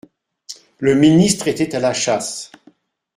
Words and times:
Le 0.79 0.95
ministre 0.95 1.47
était 1.47 1.75
à 1.75 1.79
la 1.79 1.93
chasse. 1.93 2.51